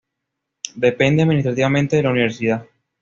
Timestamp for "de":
1.97-2.01